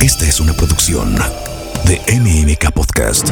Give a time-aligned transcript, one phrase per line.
[0.00, 1.14] Esta es una producción
[1.84, 3.28] de MMK Podcast.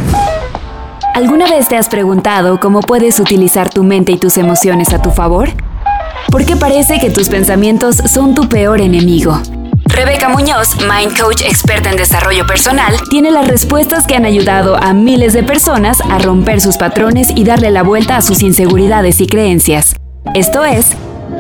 [1.14, 5.11] ¿Alguna vez te has preguntado cómo puedes utilizar tu mente y tus emociones a tu
[5.11, 5.49] favor?
[6.31, 9.41] Porque parece que tus pensamientos son tu peor enemigo.
[9.87, 14.92] Rebeca Muñoz, Mind Coach experta en desarrollo personal, tiene las respuestas que han ayudado a
[14.92, 19.27] miles de personas a romper sus patrones y darle la vuelta a sus inseguridades y
[19.27, 19.96] creencias.
[20.34, 20.88] Esto es,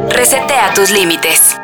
[0.08, 1.58] Resetea tus límites.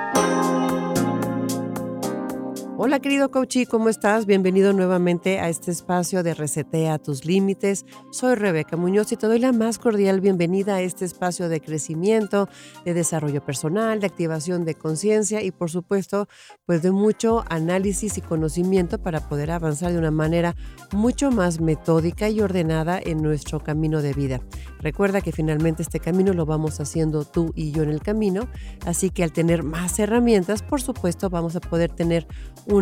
[2.87, 4.27] Hola querido coachí, ¿cómo estás?
[4.27, 7.87] Bienvenido nuevamente a este espacio de Resetea tus límites.
[8.13, 12.47] Soy Rebeca Muñoz y te doy la más cordial bienvenida a este espacio de crecimiento,
[12.85, 16.29] de desarrollo personal, de activación de conciencia y por supuesto
[16.67, 20.55] pues de mucho análisis y conocimiento para poder avanzar de una manera
[20.93, 24.43] mucho más metódica y ordenada en nuestro camino de vida.
[24.81, 28.47] Recuerda que finalmente este camino lo vamos haciendo tú y yo en el camino,
[28.85, 32.27] así que al tener más herramientas, por supuesto, vamos a poder tener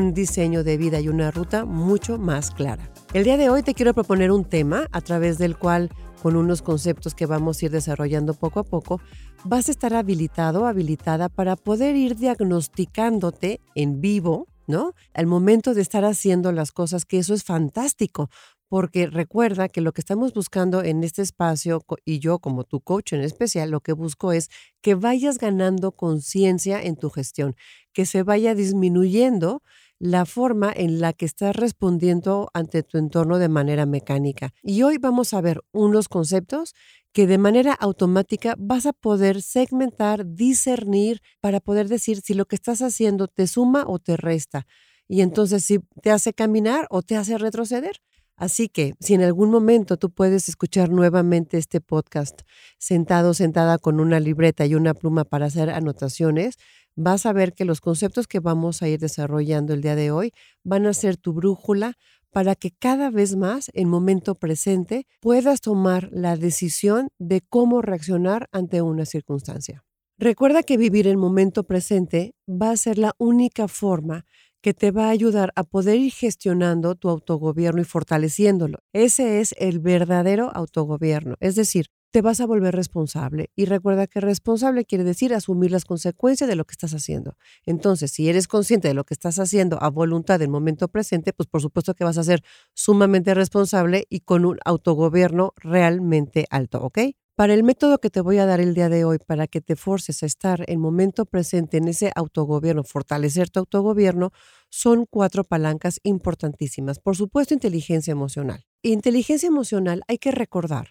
[0.00, 2.90] diseño de vida y una ruta mucho más clara.
[3.12, 5.90] El día de hoy te quiero proponer un tema a través del cual
[6.22, 9.00] con unos conceptos que vamos a ir desarrollando poco a poco,
[9.44, 14.92] vas a estar habilitado, habilitada para poder ir diagnosticándote en vivo, ¿no?
[15.14, 18.30] Al momento de estar haciendo las cosas, que eso es fantástico,
[18.72, 23.12] porque recuerda que lo que estamos buscando en este espacio y yo como tu coach
[23.12, 24.48] en especial, lo que busco es
[24.80, 27.54] que vayas ganando conciencia en tu gestión,
[27.92, 29.62] que se vaya disminuyendo
[29.98, 34.54] la forma en la que estás respondiendo ante tu entorno de manera mecánica.
[34.62, 36.72] Y hoy vamos a ver unos conceptos
[37.12, 42.56] que de manera automática vas a poder segmentar, discernir para poder decir si lo que
[42.56, 44.66] estás haciendo te suma o te resta.
[45.08, 48.00] Y entonces si te hace caminar o te hace retroceder.
[48.42, 52.40] Así que si en algún momento tú puedes escuchar nuevamente este podcast
[52.76, 56.56] sentado, sentada con una libreta y una pluma para hacer anotaciones,
[56.96, 60.32] vas a ver que los conceptos que vamos a ir desarrollando el día de hoy
[60.64, 61.92] van a ser tu brújula
[62.32, 68.48] para que cada vez más en momento presente puedas tomar la decisión de cómo reaccionar
[68.50, 69.84] ante una circunstancia.
[70.18, 74.24] Recuerda que vivir el momento presente va a ser la única forma
[74.62, 78.78] que te va a ayudar a poder ir gestionando tu autogobierno y fortaleciéndolo.
[78.92, 81.36] Ese es el verdadero autogobierno.
[81.40, 83.50] Es decir, te vas a volver responsable.
[83.56, 87.36] Y recuerda que responsable quiere decir asumir las consecuencias de lo que estás haciendo.
[87.66, 91.48] Entonces, si eres consciente de lo que estás haciendo a voluntad del momento presente, pues
[91.48, 92.42] por supuesto que vas a ser
[92.74, 96.98] sumamente responsable y con un autogobierno realmente alto, ¿ok?
[97.34, 99.74] Para el método que te voy a dar el día de hoy, para que te
[99.74, 104.32] forces a estar en momento presente en ese autogobierno, fortalecer tu autogobierno,
[104.68, 106.98] son cuatro palancas importantísimas.
[106.98, 108.66] Por supuesto, inteligencia emocional.
[108.82, 110.88] Inteligencia emocional hay que recordar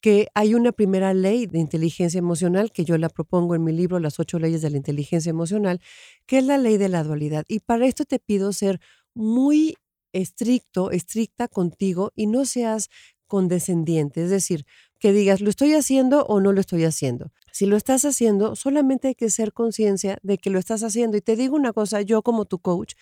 [0.00, 4.00] que hay una primera ley de inteligencia emocional que yo la propongo en mi libro
[4.00, 5.80] Las ocho leyes de la inteligencia emocional,
[6.26, 7.44] que es la ley de la dualidad.
[7.48, 8.80] Y para esto te pido ser
[9.14, 9.76] muy
[10.12, 12.88] estricto, estricta contigo y no seas
[13.26, 14.66] condescendiente, es decir,
[15.02, 17.32] que digas, ¿lo estoy haciendo o no lo estoy haciendo?
[17.50, 21.16] Si lo estás haciendo, solamente hay que ser conciencia de que lo estás haciendo.
[21.16, 22.94] Y te digo una cosa, yo como tu coach,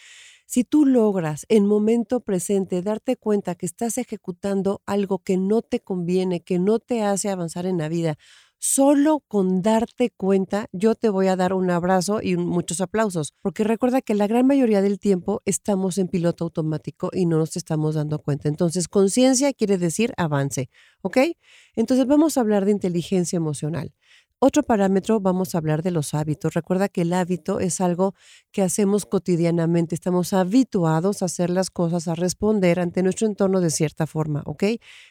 [0.47, 5.81] si tú logras en momento presente darte cuenta que estás ejecutando algo que no te
[5.81, 8.17] conviene, que no te hace avanzar en la vida,
[8.63, 13.65] Solo con darte cuenta, yo te voy a dar un abrazo y muchos aplausos, porque
[13.65, 17.95] recuerda que la gran mayoría del tiempo estamos en piloto automático y no nos estamos
[17.95, 18.49] dando cuenta.
[18.51, 20.69] Entonces, conciencia quiere decir avance,
[21.01, 21.17] ¿ok?
[21.75, 23.95] Entonces, vamos a hablar de inteligencia emocional.
[24.43, 26.55] Otro parámetro, vamos a hablar de los hábitos.
[26.55, 28.15] Recuerda que el hábito es algo
[28.53, 29.95] que hacemos cotidianamente.
[29.95, 34.65] Estamos habituados a hacer las cosas, a responder ante nuestro entorno de cierta forma, ¿ok?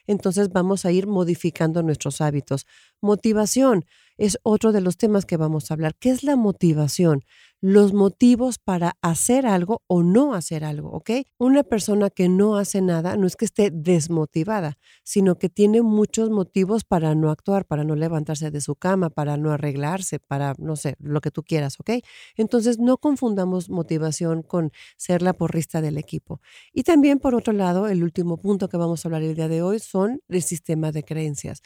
[0.08, 2.66] Entonces vamos a ir modificando nuestros hábitos.
[3.02, 3.86] Motivación
[4.18, 5.96] es otro de los temas que vamos a hablar.
[6.00, 7.24] ¿Qué es la motivación?
[7.62, 11.12] Los motivos para hacer algo o no hacer algo, ¿ok?
[11.38, 16.30] Una persona que no hace nada no es que esté desmotivada, sino que tiene muchos
[16.30, 20.78] motivos para no actuar, para no levantarse de su cama, para no arreglarse, para, no
[20.78, 21.92] sé, lo que tú quieras, ¿ok?
[22.38, 26.40] Entonces, no confundamos motivación con ser la porrista del equipo.
[26.74, 29.62] Y también, por otro lado, el último punto que vamos a hablar el día de
[29.64, 31.62] hoy son el sistema de creencias.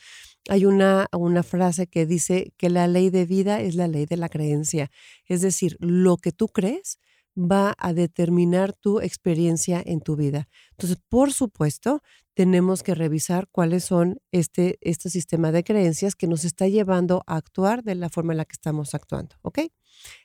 [0.50, 4.18] Hay una, una frase que dice que la ley de vida es la ley de
[4.18, 4.92] la creencia.
[5.26, 7.00] Es decir, lo que tú crees
[7.38, 10.50] va a determinar tu experiencia en tu vida.
[10.72, 12.02] Entonces, por supuesto,
[12.34, 17.38] tenemos que revisar cuáles son este, este sistema de creencias que nos está llevando a
[17.38, 19.36] actuar de la forma en la que estamos actuando.
[19.42, 19.60] ¿Ok?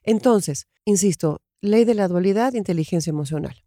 [0.03, 3.65] Entonces, insisto, ley de la dualidad, inteligencia emocional.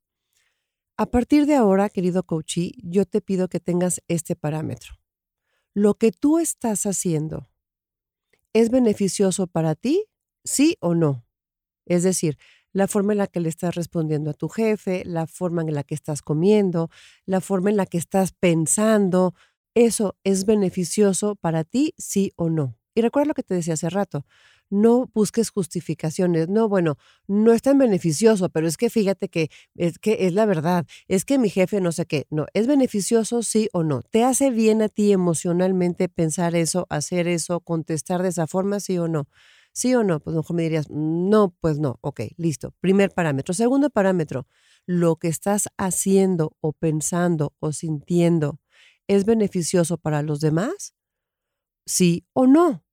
[0.98, 5.01] A partir de ahora, querido coachee, yo te pido que tengas este parámetro
[5.74, 7.50] lo que tú estás haciendo
[8.54, 10.06] es beneficioso para ti,
[10.44, 11.26] sí o no.
[11.86, 12.38] Es decir,
[12.74, 15.84] la forma en la que le estás respondiendo a tu jefe, la forma en la
[15.84, 16.90] que estás comiendo,
[17.26, 19.34] la forma en la que estás pensando.
[19.76, 22.78] ¿Eso es beneficioso para ti, sí o no?
[22.94, 24.26] Y recuerda lo que te decía hace rato,
[24.72, 26.50] no busques justificaciones.
[26.50, 26.98] No, bueno,
[27.28, 31.26] no es tan beneficioso, pero es que fíjate que es que es la verdad, es
[31.26, 32.26] que mi jefe no sé qué.
[32.32, 34.02] No, es beneficioso sí o no.
[34.02, 38.98] ¿Te hace bien a ti emocionalmente pensar eso, hacer eso, contestar de esa forma, sí
[38.98, 39.28] o no?
[39.74, 40.20] ¿Sí o no?
[40.20, 41.98] Pues mejor me dirías, no, pues no.
[42.02, 42.74] Ok, listo.
[42.82, 43.54] Primer parámetro.
[43.54, 44.48] Segundo parámetro,
[44.86, 48.60] lo que estás haciendo o pensando o sintiendo
[49.08, 50.94] es beneficioso para los demás,
[51.86, 52.84] sí o no.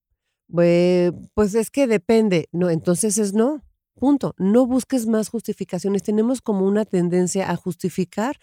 [0.51, 2.49] Pues es que depende.
[2.53, 3.63] No, entonces es no.
[3.95, 4.35] Punto.
[4.39, 6.03] No busques más justificaciones.
[6.03, 8.37] Tenemos como una tendencia a justificar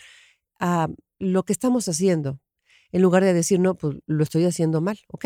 [0.59, 2.39] a lo que estamos haciendo
[2.91, 5.25] en lugar de decir, no, pues lo estoy haciendo mal, ¿ok?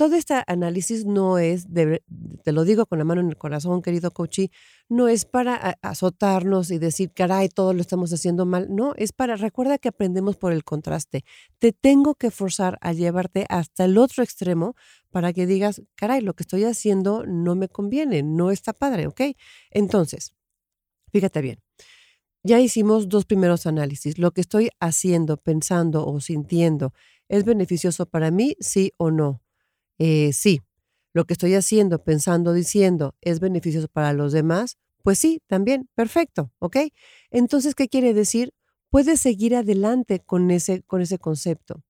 [0.00, 4.10] Todo este análisis no es, te lo digo con la mano en el corazón, querido
[4.10, 4.50] coachí,
[4.88, 8.68] no es para azotarnos y decir, caray, todo lo estamos haciendo mal.
[8.74, 11.26] No, es para, recuerda que aprendemos por el contraste.
[11.58, 14.74] Te tengo que forzar a llevarte hasta el otro extremo
[15.10, 19.20] para que digas, caray, lo que estoy haciendo no me conviene, no está padre, ¿ok?
[19.70, 20.32] Entonces,
[21.12, 21.58] fíjate bien.
[22.42, 24.16] Ya hicimos dos primeros análisis.
[24.16, 26.94] Lo que estoy haciendo, pensando o sintiendo,
[27.28, 28.56] ¿es beneficioso para mí?
[28.60, 29.42] Sí o no
[30.00, 30.62] eh, sí,
[31.12, 36.50] lo que estoy haciendo, pensando, diciendo es beneficioso para los demás, pues sí, también, perfecto,
[36.58, 36.76] ¿ok?
[37.30, 38.54] Entonces, ¿qué quiere decir?
[38.88, 41.82] Puedes seguir adelante con ese, con ese concepto.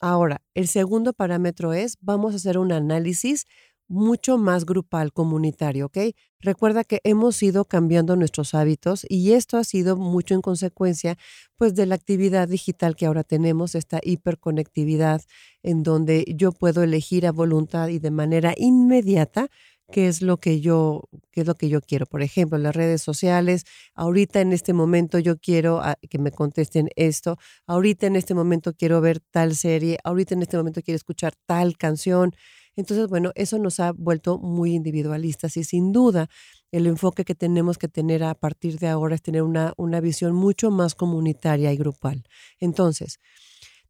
[0.00, 3.44] Ahora, el segundo parámetro es, vamos a hacer un análisis
[3.88, 5.98] mucho más grupal, comunitario, ¿ok?
[6.40, 11.16] Recuerda que hemos ido cambiando nuestros hábitos y esto ha sido mucho en consecuencia,
[11.56, 15.22] pues, de la actividad digital que ahora tenemos, esta hiperconectividad
[15.62, 19.48] en donde yo puedo elegir a voluntad y de manera inmediata
[19.90, 22.06] qué es lo que yo qué es lo que yo quiero.
[22.06, 23.64] Por ejemplo, las redes sociales,
[23.94, 28.74] ahorita en este momento yo quiero ah, que me contesten esto, ahorita en este momento
[28.74, 32.32] quiero ver tal serie, ahorita en este momento quiero escuchar tal canción.
[32.78, 36.28] Entonces, bueno, eso nos ha vuelto muy individualistas y sin duda
[36.70, 40.32] el enfoque que tenemos que tener a partir de ahora es tener una, una visión
[40.32, 42.22] mucho más comunitaria y grupal.
[42.60, 43.18] Entonces,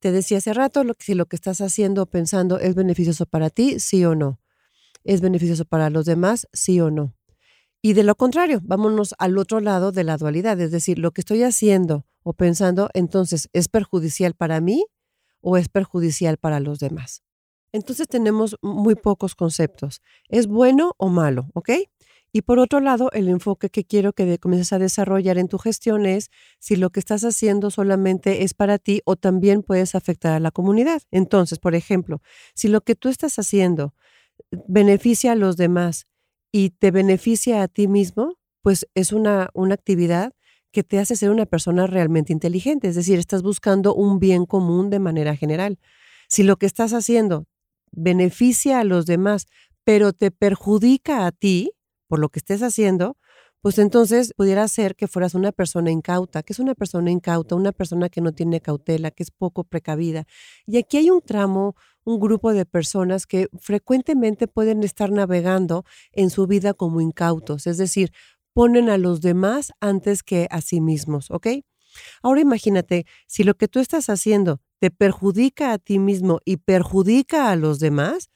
[0.00, 3.50] te decía hace rato lo, si lo que estás haciendo o pensando es beneficioso para
[3.50, 4.40] ti, sí o no.
[5.04, 7.14] ¿Es beneficioso para los demás, sí o no?
[7.82, 11.20] Y de lo contrario, vámonos al otro lado de la dualidad, es decir, lo que
[11.20, 14.86] estoy haciendo o pensando, entonces, ¿es perjudicial para mí
[15.42, 17.22] o es perjudicial para los demás?
[17.72, 20.02] Entonces tenemos muy pocos conceptos.
[20.28, 21.50] ¿Es bueno o malo?
[21.54, 21.70] ¿Ok?
[22.32, 26.04] Y por otro lado, el enfoque que quiero que comiences a desarrollar en tu gestión
[26.04, 30.40] es si lo que estás haciendo solamente es para ti o también puedes afectar a
[30.40, 31.02] la comunidad.
[31.10, 32.20] Entonces, por ejemplo,
[32.54, 33.94] si lo que tú estás haciendo
[34.66, 36.06] beneficia a los demás
[36.52, 40.32] y te beneficia a ti mismo, pues es una, una actividad
[40.70, 42.88] que te hace ser una persona realmente inteligente.
[42.88, 45.78] Es decir, estás buscando un bien común de manera general.
[46.28, 47.46] Si lo que estás haciendo
[47.92, 49.46] beneficia a los demás,
[49.84, 51.72] pero te perjudica a ti
[52.08, 53.16] por lo que estés haciendo,
[53.60, 56.42] pues entonces pudiera ser que fueras una persona incauta.
[56.42, 57.54] que es una persona incauta?
[57.54, 60.24] Una persona que no tiene cautela, que es poco precavida.
[60.66, 61.74] Y aquí hay un tramo,
[62.04, 67.78] un grupo de personas que frecuentemente pueden estar navegando en su vida como incautos, es
[67.78, 68.12] decir,
[68.54, 71.48] ponen a los demás antes que a sí mismos, ¿ok?
[72.22, 77.50] Ahora imagínate, si lo que tú estás haciendo te perjudica a ti mismo y perjudica
[77.50, 78.30] a los demás,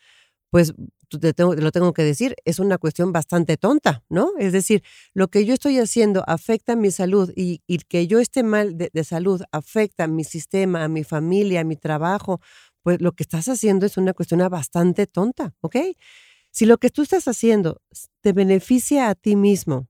[0.50, 0.74] pues
[1.18, 4.32] te, lo tengo que decir, es una cuestión bastante tonta, ¿no?
[4.38, 4.82] Es decir,
[5.14, 8.90] lo que yo estoy haciendo afecta a mi salud y, que yo esté mal de,
[8.92, 12.40] de, salud afecta a mi sistema, a mi familia, a mi trabajo,
[12.82, 15.76] pues lo que estás haciendo es una cuestión bastante tonta, ¿ok?
[16.50, 17.80] Si lo que tú estás haciendo
[18.20, 19.88] te beneficia a ti mismo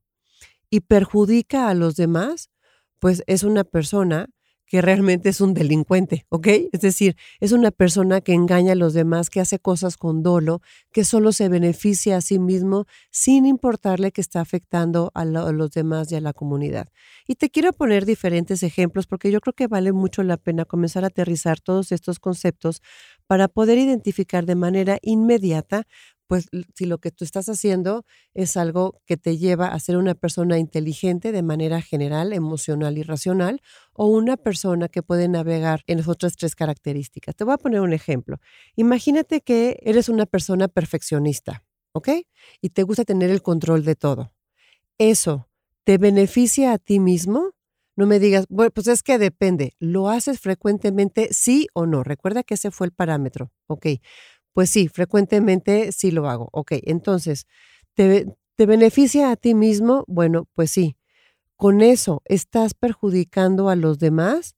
[0.70, 2.50] y perjudica a los demás,
[3.02, 4.28] pues es una persona
[4.64, 6.46] que realmente es un delincuente, ¿ok?
[6.70, 10.62] Es decir, es una persona que engaña a los demás, que hace cosas con dolo,
[10.92, 16.12] que solo se beneficia a sí mismo sin importarle que está afectando a, los demás
[16.12, 16.90] y a la comunidad.
[17.26, 21.02] Y te quiero poner diferentes ejemplos porque yo creo que vale mucho la pena comenzar
[21.02, 22.82] a aterrizar todos estos conceptos
[23.26, 25.88] para poder identificar de manera inmediata
[26.32, 30.14] pues si lo que tú estás haciendo es algo que te lleva a ser una
[30.14, 33.60] persona inteligente de manera general, emocional y racional,
[33.92, 37.36] o una persona que puede navegar en las otras tres características.
[37.36, 38.38] Te voy a poner un ejemplo.
[38.76, 42.08] Imagínate que eres una persona perfeccionista, ¿ok?
[42.62, 44.32] Y te gusta tener el control de todo.
[44.96, 45.50] ¿Eso
[45.84, 47.50] te beneficia a ti mismo?
[47.94, 49.74] No me digas, bueno, pues es que depende.
[49.78, 52.02] ¿Lo haces frecuentemente, sí o no?
[52.02, 53.86] Recuerda que ese fue el parámetro, ¿ok?
[54.54, 56.48] Pues sí, frecuentemente sí lo hago.
[56.52, 57.46] Ok, entonces,
[57.94, 60.04] ¿te, ¿Te beneficia a ti mismo?
[60.08, 60.96] Bueno, pues sí.
[61.56, 64.56] ¿Con eso estás perjudicando a los demás?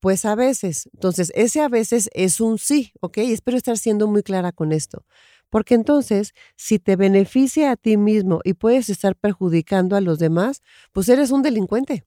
[0.00, 0.88] Pues a veces.
[0.94, 3.18] Entonces, ese a veces es un sí, ¿ok?
[3.18, 5.06] Espero estar siendo muy clara con esto.
[5.50, 10.62] Porque entonces, si te beneficia a ti mismo y puedes estar perjudicando a los demás,
[10.92, 12.04] pues eres un delincuente.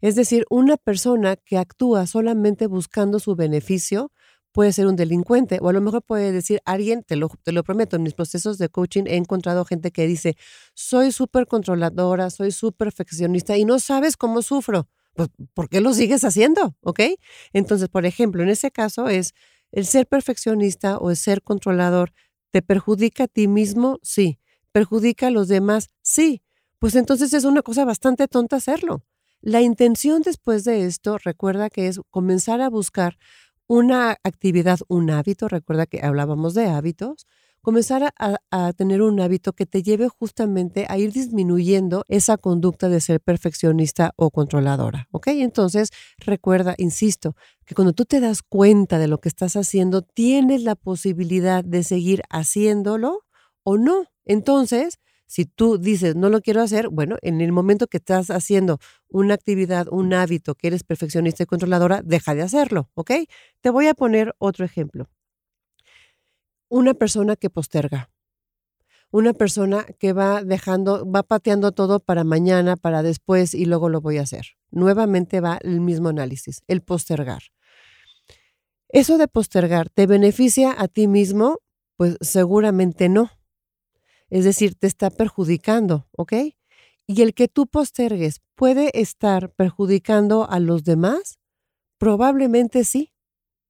[0.00, 4.12] Es decir, una persona que actúa solamente buscando su beneficio
[4.52, 7.62] puede ser un delincuente o a lo mejor puede decir alguien, te lo, te lo
[7.62, 10.36] prometo, en mis procesos de coaching he encontrado gente que dice,
[10.74, 14.88] soy súper controladora, soy súper perfeccionista y no sabes cómo sufro.
[15.14, 16.76] Pues, ¿por qué lo sigues haciendo?
[16.82, 17.00] ¿Ok?
[17.52, 19.34] Entonces, por ejemplo, en ese caso es
[19.72, 22.12] el ser perfeccionista o el ser controlador,
[22.50, 23.98] ¿te perjudica a ti mismo?
[24.02, 24.38] Sí.
[24.72, 25.88] ¿Perjudica a los demás?
[26.02, 26.42] Sí.
[26.78, 29.04] Pues entonces es una cosa bastante tonta hacerlo.
[29.42, 33.16] La intención después de esto, recuerda que es comenzar a buscar
[33.70, 37.28] una actividad, un hábito, recuerda que hablábamos de hábitos,
[37.60, 43.00] comenzar a, tener un hábito que te lleve justamente a ir disminuyendo esa conducta de
[43.00, 45.28] ser perfeccionista o controladora, ¿ok?
[45.28, 50.64] Entonces, recuerda, insisto, que cuando tú te das cuenta de lo que estás haciendo, tienes
[50.64, 53.20] la posibilidad de seguir haciéndolo
[53.62, 54.06] o no.
[54.24, 54.98] Entonces,
[55.30, 59.34] si tú dices, no lo quiero hacer, bueno, en el momento que estás haciendo una
[59.34, 63.12] actividad, un hábito, que eres perfeccionista y controladora, deja de hacerlo, ¿ok?
[63.60, 65.08] Te voy a poner otro ejemplo.
[66.68, 68.10] Una persona que posterga.
[69.12, 74.00] Una persona que va dejando, va pateando todo para mañana, para después y luego lo
[74.00, 74.56] voy a hacer.
[74.72, 77.42] Nuevamente va el mismo análisis, el postergar.
[78.88, 81.60] Eso de postergar, ¿te beneficia a ti mismo?
[81.96, 83.30] Pues seguramente no
[84.30, 86.32] es decir, te está perjudicando, ¿ok?
[87.06, 91.38] Y el que tú postergues puede estar perjudicando a los demás,
[91.98, 93.12] probablemente sí,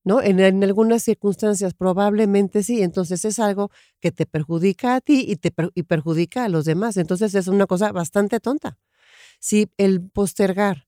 [0.04, 0.22] ¿no?
[0.22, 5.52] En, algunas circunstancias probablemente sí, entonces es algo que te perjudica a ti y te
[5.74, 8.78] y perjudica a los demás, entonces es una cosa bastante tonta.
[9.40, 10.86] Si el postergar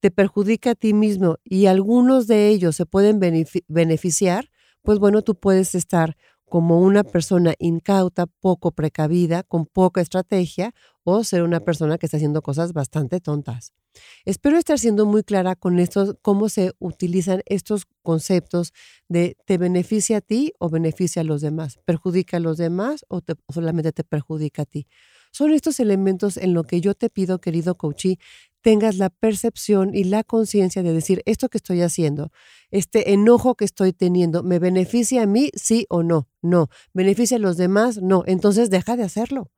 [0.00, 3.20] te perjudica a ti mismo y algunos de ellos se pueden
[3.68, 4.50] beneficiar,
[4.82, 6.16] pues bueno, tú puedes estar
[6.52, 12.18] como una persona incauta, poco precavida, con poca estrategia, o ser una persona que está
[12.18, 13.72] haciendo cosas bastante tontas.
[14.26, 18.74] Espero estar siendo muy clara con esto, cómo se utilizan estos conceptos
[19.08, 23.22] de te beneficia a ti o beneficia a los demás, perjudica a los demás o,
[23.48, 24.86] solamente te perjudica a ti.
[25.30, 28.18] Son estos elementos en lo que yo te pido, querido coachí,
[28.62, 32.30] tengas la percepción y la conciencia de decir, esto que estoy haciendo,
[32.70, 35.50] este enojo que estoy teniendo, ¿me beneficia a mí?
[35.54, 36.28] Sí o no.
[36.40, 36.68] No.
[36.94, 38.00] ¿Beneficia a los demás?
[38.00, 38.24] No.
[38.26, 39.50] Entonces deja de hacerlo.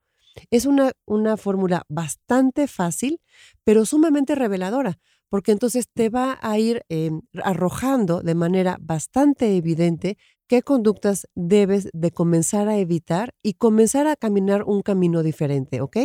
[0.51, 3.21] Es una, una fórmula bastante fácil,
[3.63, 7.11] pero sumamente reveladora, porque entonces te va a ir eh,
[7.43, 14.15] arrojando de manera bastante evidente qué conductas debes de comenzar a evitar y comenzar a
[14.15, 15.97] caminar un camino diferente, ¿ok?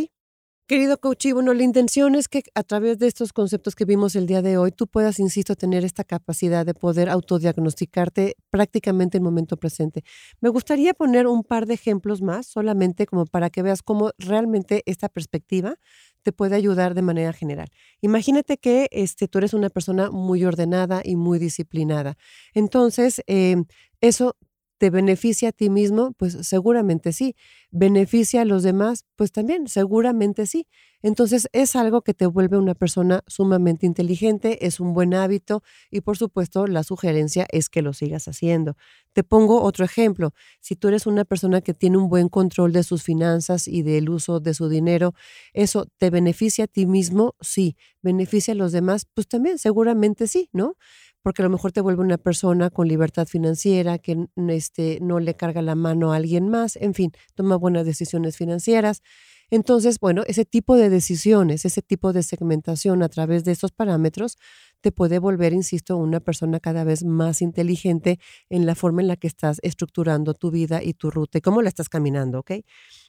[0.70, 4.26] Querido coach, bueno, la intención es que a través de estos conceptos que vimos el
[4.28, 9.24] día de hoy, tú puedas, insisto, tener esta capacidad de poder autodiagnosticarte prácticamente en el
[9.24, 10.04] momento presente.
[10.40, 14.84] Me gustaría poner un par de ejemplos más, solamente como para que veas cómo realmente
[14.86, 15.74] esta perspectiva
[16.22, 17.66] te puede ayudar de manera general.
[18.00, 22.16] Imagínate que este, tú eres una persona muy ordenada y muy disciplinada.
[22.54, 23.56] Entonces, eh,
[24.00, 24.36] eso
[24.80, 26.12] ¿Te beneficia a ti mismo?
[26.16, 27.36] Pues seguramente sí.
[27.70, 29.04] ¿Beneficia a los demás?
[29.14, 30.66] Pues también, seguramente sí.
[31.02, 36.00] Entonces es algo que te vuelve una persona sumamente inteligente, es un buen hábito y
[36.00, 38.76] por supuesto la sugerencia es que lo sigas haciendo.
[39.12, 40.32] Te pongo otro ejemplo.
[40.60, 44.08] Si tú eres una persona que tiene un buen control de sus finanzas y del
[44.08, 45.14] uso de su dinero,
[45.52, 47.34] ¿eso te beneficia a ti mismo?
[47.42, 47.76] Sí.
[48.02, 49.06] ¿Beneficia a los demás?
[49.12, 50.76] Pues también, seguramente sí, ¿no?
[51.22, 55.34] Porque a lo mejor te vuelve una persona con libertad financiera, que este, no le
[55.34, 59.02] carga la mano a alguien más, en fin, toma buenas decisiones financieras.
[59.50, 64.38] Entonces, bueno, ese tipo de decisiones, ese tipo de segmentación a través de estos parámetros
[64.80, 69.16] te puede volver, insisto, una persona cada vez más inteligente en la forma en la
[69.16, 72.52] que estás estructurando tu vida y tu ruta y cómo la estás caminando, ¿ok?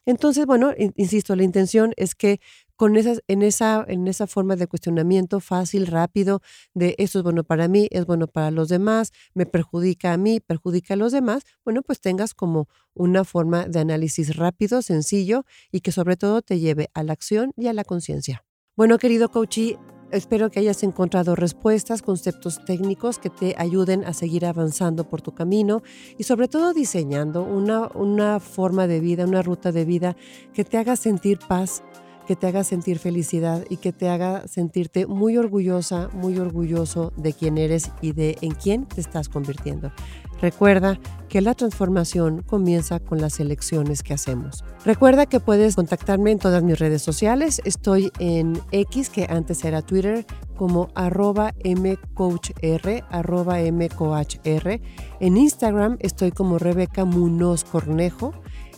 [0.06, 2.42] Entonces, bueno, insisto, la intención es que
[2.82, 6.42] con esas, en, esa, en esa forma de cuestionamiento fácil, rápido,
[6.74, 10.40] de esto es bueno para mí, es bueno para los demás, me perjudica a mí,
[10.40, 15.82] perjudica a los demás, bueno, pues tengas como una forma de análisis rápido, sencillo y
[15.82, 18.46] que sobre todo te lleve a la acción y a la conciencia.
[18.76, 19.78] Bueno, querido coachí,
[20.10, 25.36] espero que hayas encontrado respuestas, conceptos técnicos que te ayuden a seguir avanzando por tu
[25.36, 25.84] camino
[26.18, 30.18] y sobre todo diseñando una, una forma de vida, una ruta de vida
[30.52, 31.84] que te haga sentir paz
[32.32, 37.34] que te haga sentir felicidad y que te haga sentirte muy orgullosa, muy orgulloso de
[37.34, 39.92] quién eres y de en quién te estás convirtiendo.
[40.42, 40.98] Recuerda
[41.28, 44.64] que la transformación comienza con las elecciones que hacemos.
[44.86, 47.62] Recuerda que puedes contactarme en todas mis redes sociales.
[47.66, 54.82] Estoy en X, que antes era Twitter, como arroba mcoachr, arroba mcoachr.
[55.20, 58.34] En Instagram estoy como Rebeca Munoz Cornejo.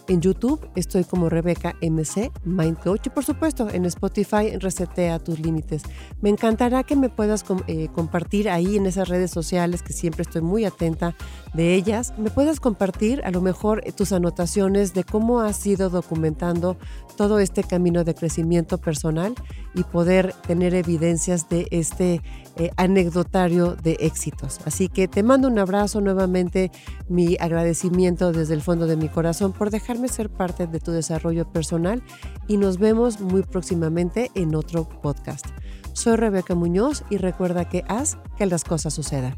[0.10, 5.40] En YouTube estoy como Rebeca MC Mind Coach y por supuesto en Spotify Resetea tus
[5.40, 5.84] límites.
[6.22, 10.42] Me encantará que me puedas eh, compartir ahí en esas redes sociales que siempre estoy
[10.42, 11.16] muy atenta
[11.54, 12.14] de ellas.
[12.18, 16.78] Me puedas compartir a lo mejor eh, tus anotaciones de cómo has ido documentando
[17.16, 19.36] todo este camino de crecimiento personal
[19.74, 22.22] y poder tener evidencias de este
[22.56, 24.60] eh, anecdotario de éxitos.
[24.66, 26.72] Así que te mando un abrazo nuevamente,
[27.10, 31.52] mi agradecimiento desde el fondo de mi corazón por dejarme ser parte de tu desarrollo
[31.52, 32.04] personal
[32.48, 35.48] y nos vemos muy próximamente en otro podcast.
[35.94, 39.36] Soy Rebeca Muñoz y recuerda que haz que las cosas sucedan.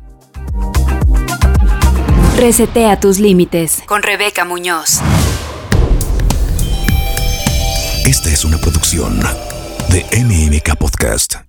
[2.38, 5.00] Resetea tus límites con Rebeca Muñoz.
[8.06, 9.20] Esta es una producción
[9.90, 11.46] de MMK Podcast.